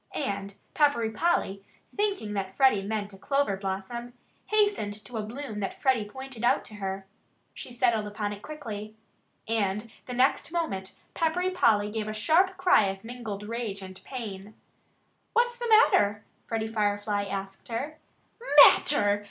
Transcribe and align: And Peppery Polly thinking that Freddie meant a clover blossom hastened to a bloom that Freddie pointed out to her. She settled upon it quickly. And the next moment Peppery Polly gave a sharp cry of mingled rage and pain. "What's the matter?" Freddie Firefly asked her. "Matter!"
And 0.15 0.55
Peppery 0.73 1.11
Polly 1.11 1.63
thinking 1.95 2.33
that 2.33 2.57
Freddie 2.57 2.81
meant 2.81 3.13
a 3.13 3.19
clover 3.19 3.55
blossom 3.55 4.13
hastened 4.47 4.95
to 5.05 5.17
a 5.17 5.21
bloom 5.21 5.59
that 5.59 5.79
Freddie 5.79 6.09
pointed 6.09 6.43
out 6.43 6.65
to 6.65 6.73
her. 6.77 7.05
She 7.53 7.71
settled 7.71 8.07
upon 8.07 8.33
it 8.33 8.41
quickly. 8.41 8.95
And 9.47 9.91
the 10.07 10.13
next 10.15 10.51
moment 10.51 10.95
Peppery 11.13 11.51
Polly 11.51 11.91
gave 11.91 12.07
a 12.07 12.13
sharp 12.13 12.57
cry 12.57 12.85
of 12.85 13.03
mingled 13.03 13.43
rage 13.43 13.83
and 13.83 14.03
pain. 14.03 14.55
"What's 15.33 15.59
the 15.59 15.69
matter?" 15.69 16.23
Freddie 16.47 16.67
Firefly 16.67 17.25
asked 17.25 17.67
her. 17.67 17.99
"Matter!" 18.65 19.19